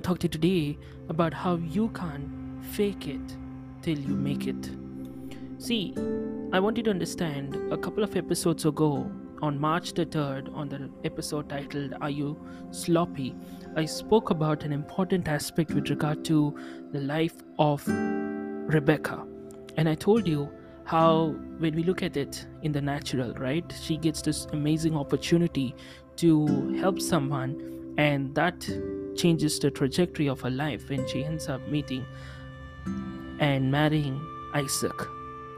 [0.00, 0.78] To talk to you today
[1.08, 2.28] about how you can't
[2.72, 3.36] fake it
[3.82, 4.70] till you make it.
[5.58, 5.94] See,
[6.52, 9.10] I want you to understand a couple of episodes ago,
[9.42, 12.38] on March the 3rd, on the episode titled Are You
[12.70, 13.34] Sloppy?
[13.76, 16.54] I spoke about an important aspect with regard to
[16.92, 19.26] the life of Rebecca.
[19.76, 20.50] And I told you
[20.84, 25.74] how, when we look at it in the natural, right, she gets this amazing opportunity
[26.16, 28.68] to help someone, and that
[29.16, 32.04] changes the trajectory of her life when she ends up meeting
[33.38, 34.20] and marrying
[34.54, 35.06] Isaac.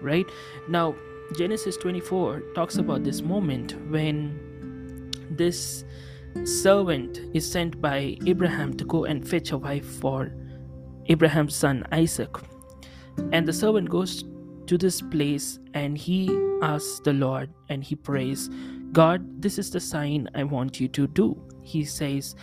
[0.00, 0.26] Right
[0.68, 0.94] now,
[1.36, 5.84] Genesis 24 talks about this moment when this
[6.44, 10.32] servant is sent by Abraham to go and fetch a wife for
[11.06, 12.36] Abraham's son Isaac.
[13.32, 14.24] And the servant goes
[14.66, 16.28] to this place and he
[16.62, 18.48] asks the Lord and he prays,
[18.92, 21.36] God, this is the sign I want you to do.
[21.62, 22.36] He says,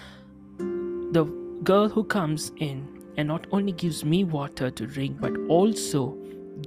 [1.16, 1.24] the
[1.64, 2.86] girl who comes in
[3.16, 6.18] and not only gives me water to drink but also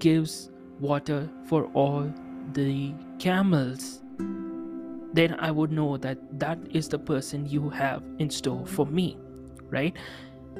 [0.01, 0.51] gives
[0.81, 2.11] water for all
[2.55, 4.01] the camels.
[5.13, 9.19] Then i would know that that is the person you have in store for me
[9.69, 9.95] right?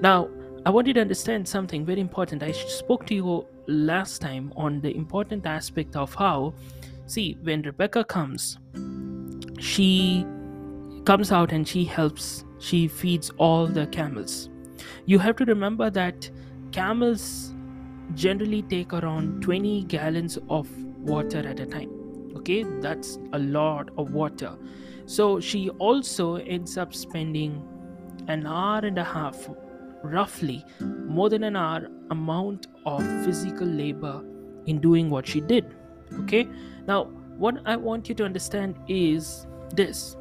[0.03, 0.29] Now
[0.67, 2.43] i want you to understand something very important.
[2.43, 6.53] I spoke to you last time on the important aspect of how
[7.07, 8.59] see when rebecca comes
[9.59, 10.27] she
[11.07, 14.51] comes out and she helps she feeds all the camels.
[15.07, 16.31] You have to remember that
[16.73, 17.55] camels
[18.15, 20.69] generally take around 20 gallons of
[20.99, 21.91] water at a time.
[22.37, 24.57] Okay, that's a lot of water.
[25.07, 27.63] So she also ends up spending
[28.29, 29.49] an hour and a half,
[30.03, 34.23] roughly more than an hour amount of physical labor
[34.67, 35.75] in doing what she did.
[36.21, 36.47] Okay,
[36.87, 37.05] now
[37.37, 40.17] what I want you to understand is this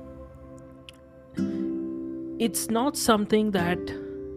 [2.39, 3.79] it's not something that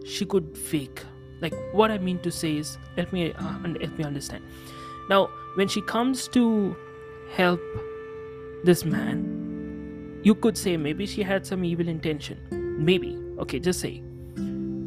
[0.05, 1.03] she could fake.
[1.41, 4.43] Like what i mean to say is let me uh, let me understand.
[5.09, 6.75] Now when she comes to
[7.35, 7.61] help
[8.63, 12.37] this man you could say maybe she had some evil intention.
[12.85, 13.17] Maybe.
[13.39, 14.03] Okay just say.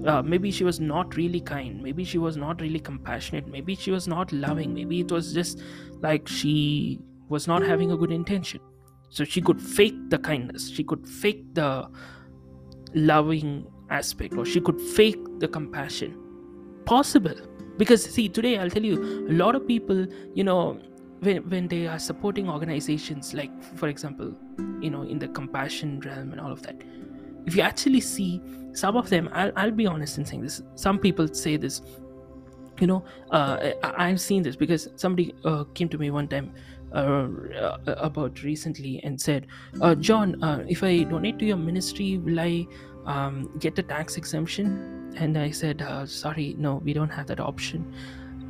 [0.07, 1.83] Uh, maybe she was not really kind.
[1.83, 3.49] Maybe she was not really compassionate.
[3.49, 4.75] Maybe she was not loving.
[4.75, 5.63] Maybe it was just
[6.03, 8.61] like she was not having a good intention.
[9.09, 10.69] So she could fake the kindness.
[10.69, 11.89] She could fake the
[12.95, 16.17] loving aspect or she could fake the compassion.
[16.85, 17.35] Possible.
[17.77, 20.79] Because see today i'll tell you a lot of people you know
[21.21, 24.33] when, when they are supporting organizations like for example
[24.81, 26.77] you know in the compassion realm and all of that
[27.47, 28.41] if you actually see
[28.73, 31.83] some of them i'll, I'll be honest in saying this some people say this
[32.81, 36.53] you know uh, I, have seen this because somebody uh, came to me one time
[36.95, 39.47] about recently and said,
[39.81, 42.67] uh, John, uh, if I donate to your ministry, will I
[43.07, 45.13] um, get a tax exemption?
[45.17, 47.93] And I said, uh, sorry, no, we don't have that option.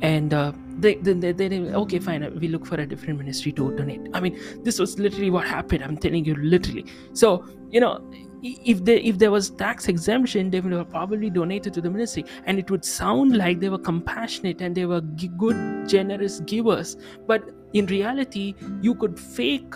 [0.01, 3.71] And uh, they, they, they, they, okay, fine, we look for a different ministry to
[3.75, 4.01] donate.
[4.13, 5.83] I mean, this was literally what happened.
[5.83, 6.85] I'm telling you, literally.
[7.13, 8.05] So, you know,
[8.45, 12.23] if there if there was tax exemption they would have probably donated to the ministry
[12.45, 17.41] and it would sound like they were compassionate and they were good generous givers but
[17.73, 19.75] in reality you could fake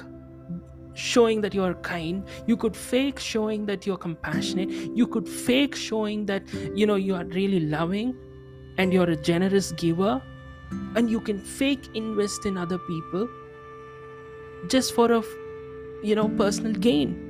[0.94, 2.24] showing that you are kind.
[2.46, 4.70] You could fake showing that you're compassionate.
[4.70, 6.44] You could fake showing that
[6.76, 8.16] you know you are really loving
[8.78, 10.22] and you're a generous giver.
[10.96, 13.28] And you can fake invest in other people
[14.68, 15.24] just for a
[16.04, 17.29] you know personal gain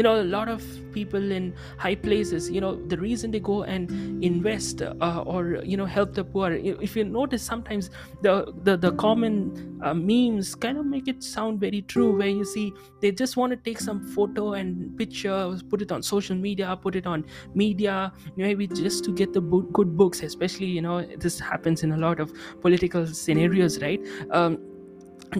[0.00, 3.62] you know a lot of people in high places you know the reason they go
[3.64, 3.90] and
[4.24, 7.90] invest uh, or you know help the poor if you notice sometimes
[8.22, 12.44] the the, the common uh, memes kind of make it sound very true where you
[12.44, 16.76] see they just want to take some photo and picture put it on social media
[16.80, 17.24] put it on
[17.54, 21.96] media maybe just to get the good books especially you know this happens in a
[21.98, 24.00] lot of political scenarios right?
[24.30, 24.58] Um,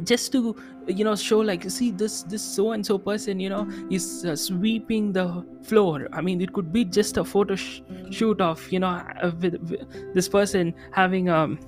[0.04, 0.56] just to
[0.86, 4.24] you know show like you see this this so and so person you know is
[4.24, 6.08] uh, sweeping the floor.
[6.12, 9.56] I mean it could be just a photo sh- shoot of you know uh, with,
[9.68, 11.58] with this person having um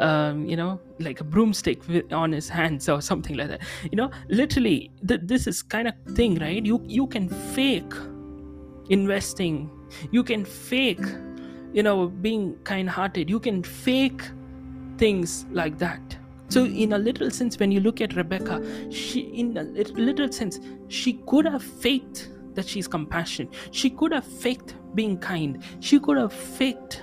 [0.00, 3.62] um you know like a broomstick with, on his hands or something like that.
[3.90, 6.64] You know literally th- this is kind of thing right?
[6.64, 7.92] You you can fake
[8.88, 9.70] investing.
[10.10, 11.04] You can fake
[11.74, 14.22] you know being kind hearted you can fake
[14.96, 16.16] things like that
[16.54, 18.60] so in a little sense when you look at rebecca
[19.00, 19.64] she in a
[20.08, 25.62] little sense she could have faked that she's compassionate she could have faked being kind.
[25.80, 27.02] She could have faked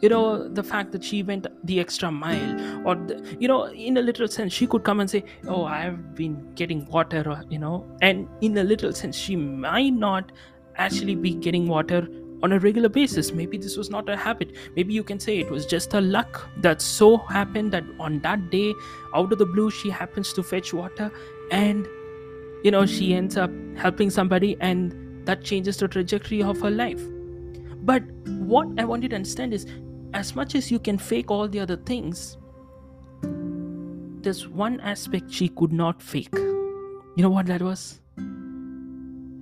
[0.00, 3.96] you know the fact that she went the extra mile or the, you know in
[3.96, 7.58] a literal sense she could come and say oh i've been getting water or, you
[7.58, 10.32] know and in a literal sense she might not
[10.76, 12.06] actually be getting water
[12.44, 13.32] on a regular basis.
[13.32, 14.50] Maybe this was not a habit.
[14.76, 18.50] Maybe you can say it was just a luck that so happened that on that
[18.50, 18.74] day,
[19.14, 21.10] out of the blue, she happens to fetch water
[21.50, 21.86] and
[22.62, 27.00] you know she ends up helping somebody and that changes the trajectory of her life.
[27.92, 28.02] But
[28.52, 29.66] what I want you to understand is
[30.12, 32.36] as much as you can fake all the other things,
[34.22, 36.34] there's one aspect she could not fake.
[36.34, 38.00] You know what that was?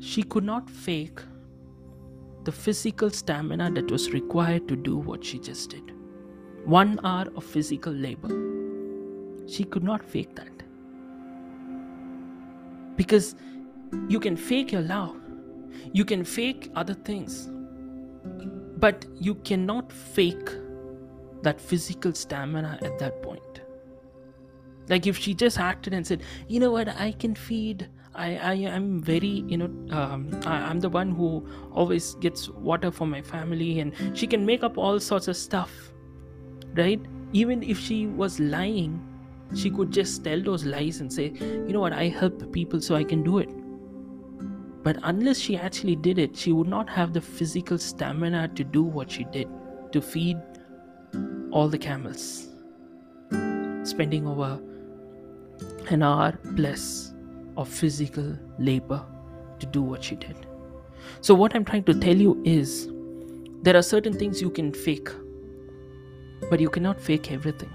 [0.01, 1.21] She could not fake
[2.45, 5.93] the physical stamina that was required to do what she just did.
[6.65, 8.31] One hour of physical labor.
[9.49, 10.49] She could not fake that.
[12.97, 13.35] Because
[14.09, 15.17] you can fake your love,
[15.93, 17.49] you can fake other things,
[18.79, 20.51] but you cannot fake
[21.43, 23.61] that physical stamina at that point.
[24.89, 28.55] Like if she just acted and said, you know what, I can feed I, I
[28.55, 33.23] am very you know um, I, i'm the one who always gets water for my
[33.23, 35.71] family and she can make up all sorts of stuff
[36.75, 37.01] right?
[37.33, 39.09] Even if she was lying
[39.55, 41.93] she could just tell those lies and say you know what?
[41.93, 43.51] I help people so i can do it.
[44.83, 48.83] But unless she actually did it she would not have the physical stamina to do
[48.83, 49.49] what she did
[49.93, 50.39] to feed
[51.51, 52.49] all the camels
[53.85, 54.61] spending over
[55.91, 57.12] an hour plus
[57.57, 59.05] of physical labor
[59.59, 60.37] to do what she did.
[61.21, 62.89] So, what I'm trying to tell you is
[63.63, 65.09] there are certain things you can fake,
[66.51, 67.71] but you cannot fake everything.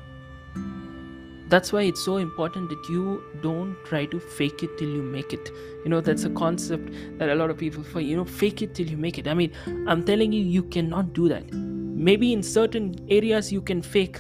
[1.50, 5.32] That's why it's so important that you don't try to fake it till you make
[5.32, 5.50] it.
[5.86, 8.76] You know, that's a concept that a lot of people for you know, fake it
[8.76, 9.30] till you make it.
[9.30, 9.54] I mean,
[9.88, 11.54] I'm telling you, you cannot do that.
[11.54, 14.20] Maybe in certain areas you can fake,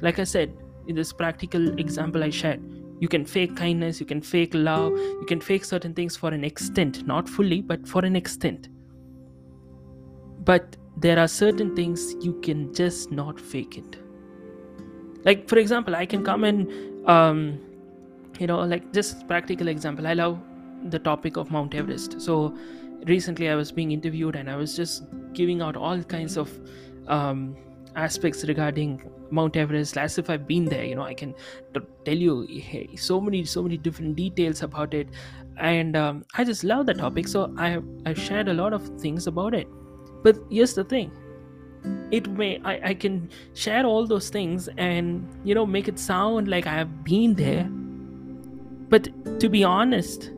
[0.00, 0.56] like I said,
[0.88, 2.62] in this practical example I shared
[3.00, 6.44] you can fake kindness you can fake love you can fake certain things for an
[6.44, 8.68] extent not fully but for an extent.
[10.44, 13.96] But there are certain things you can just not fake it.
[15.24, 17.58] Like for example i can come and um,
[18.38, 20.38] you know like just practical example i love
[20.84, 22.20] the topic of mount everest.
[22.20, 22.56] So
[23.06, 25.02] recently i was being interviewed and i was just
[25.34, 26.50] giving out all kinds of
[27.08, 27.56] um,
[27.96, 30.84] aspects regarding Mount Everest as if I've been there.
[30.84, 31.34] You know, I can
[31.74, 35.08] t- tell you hey, so many, so many different details about it,
[35.58, 37.28] and um, I just love the topic.
[37.28, 39.68] So I have I've shared a lot of things about it.
[40.22, 41.12] But here's the thing:
[42.10, 46.48] it may I, I can share all those things and you know make it sound
[46.48, 47.68] like I have been there.
[48.88, 49.08] But
[49.40, 50.30] to be honest,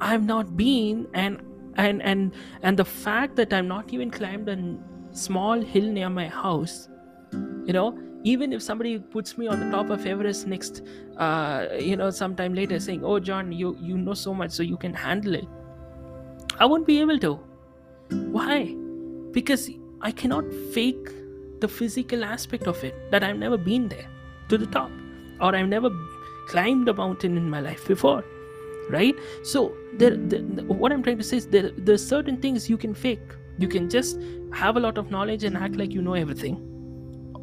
[0.00, 1.42] I've not been, and
[1.76, 4.56] and and and the fact that I'm not even climbed a
[5.18, 6.88] small hill near my house
[7.66, 7.88] you know
[8.24, 10.82] even if somebody puts me on the top of everest next
[11.16, 14.76] uh, you know sometime later saying oh john you you know so much so you
[14.76, 15.46] can handle it
[16.58, 17.38] i won't be able to.
[18.36, 18.74] Why?
[19.32, 19.70] Because
[20.00, 20.44] i cannot
[20.74, 21.10] fake
[21.60, 24.08] the physical aspect of it that i've never been there
[24.48, 24.90] to the top
[25.40, 25.90] or i've never
[26.48, 28.24] climbed a mountain in my life before
[28.90, 29.14] right?
[29.42, 32.94] So there, the, what i'm trying to say is there, there's certain things you can
[32.94, 34.20] fake you can just
[34.52, 36.56] have a lot of knowledge and act like you know everything.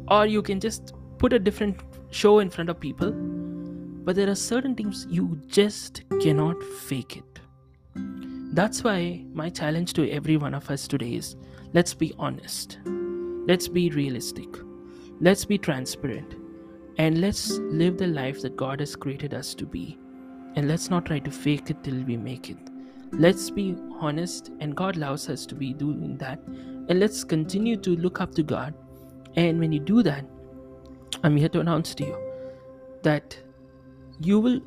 [0.08, 1.80] Or you can just put a different
[2.10, 3.12] show in front of people.
[3.12, 7.40] But there are certain things you just cannot fake it.
[8.54, 11.36] That's why my challenge to every one of us today is
[11.74, 12.78] let's be honest.
[13.46, 14.48] Let's be realistic.
[15.20, 16.36] Let's be transparent.
[16.98, 19.98] And let's live the life that god has created us to be.
[20.54, 22.75] And let's not try to fake it till we make it
[23.12, 27.96] let's be honest and god allows us to be doing that and let's continue to
[27.96, 28.74] look up to god
[29.36, 30.24] and when you do that,
[31.22, 32.18] I'm here to announce to you
[33.02, 33.38] that
[34.18, 34.60] you will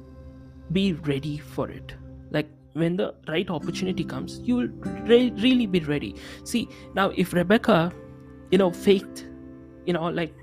[0.72, 1.96] be ready for it.
[2.30, 4.68] Like when the right opportunity comes, you will
[5.08, 6.16] re- really be ready.
[6.44, 7.92] See, now if Rebecca,
[8.52, 9.28] you know, faked,
[9.86, 10.36] you know, like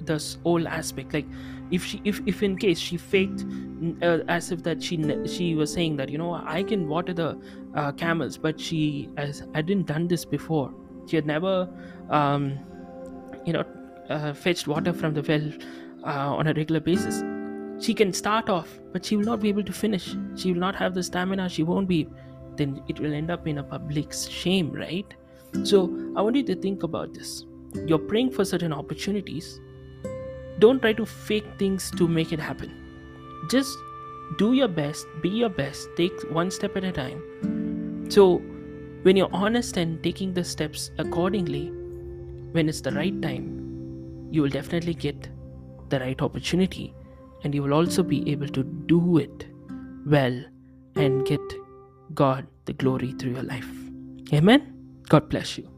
[0.00, 1.26] this whole aspect like
[1.70, 3.44] if she if, if in case she faked
[4.02, 4.96] uh, as if that she
[5.26, 7.38] she was saying that you know i can water the
[7.74, 10.72] uh, camels but she as i didn't done this before.
[11.06, 11.68] She had never
[12.10, 12.58] um,
[13.46, 13.64] you know
[14.10, 15.52] uh, fetched water from the well
[16.04, 17.22] uh, on a regular basis.
[17.82, 20.14] She can start off but she will not be able to finish.
[20.34, 21.48] She will not have the stamina.
[21.48, 22.08] She won't be
[22.56, 25.14] then it will end up in a public shame right?
[25.62, 25.84] So
[26.16, 27.46] i want you to think about this.
[27.86, 29.60] You're praying for certain opportunities
[30.58, 32.74] don't try to fake things to make it happen
[33.50, 33.76] just
[34.36, 38.42] do your best be your best take one step at a time so
[39.02, 41.70] when you're honest and taking the steps accordingly
[42.52, 43.46] when it's the right time
[44.30, 45.28] you will definitely get
[45.88, 46.94] the right opportunity
[47.44, 49.46] and you will also be able to do it
[50.06, 50.44] well
[50.96, 51.40] and get
[52.14, 53.68] God the glory through your life.
[54.32, 54.74] Amen.
[55.08, 55.77] God bless you.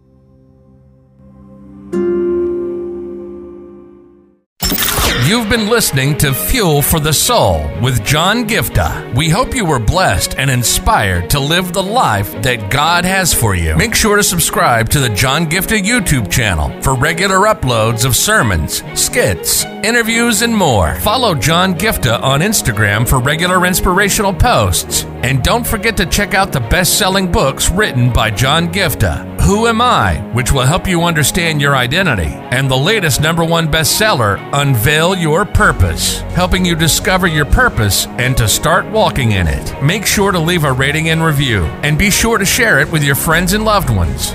[5.30, 9.14] You've been listening to Fuel for the Soul with John Giftah.
[9.14, 13.54] We hope you were blessed and inspired to live the life that God has for
[13.54, 13.76] you.
[13.76, 18.82] Make sure to subscribe to the John Giftah YouTube channel for regular uploads of sermons,
[19.00, 20.96] skits, interviews, and more.
[20.96, 25.04] Follow John Giftah on Instagram for regular inspirational posts.
[25.22, 29.66] And don't forget to check out the best selling books written by John Giftah Who
[29.66, 34.40] Am I, which will help you understand your identity, and the latest number one bestseller,
[34.54, 39.82] Unveil Your Purpose, helping you discover your purpose and to start walking in it.
[39.82, 43.04] Make sure to leave a rating and review, and be sure to share it with
[43.04, 44.34] your friends and loved ones.